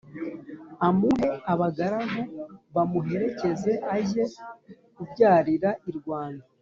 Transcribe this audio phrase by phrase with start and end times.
[0.87, 2.21] amuhe abagaragu
[2.75, 4.23] bamuherekeze azajye
[4.95, 6.45] kubyarira I rwanda.